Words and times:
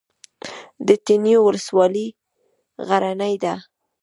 د 0.87 0.89
تڼیو 1.05 1.39
ولسوالۍ 1.47 2.07
غرنۍ 2.87 3.35
ده 3.43 3.55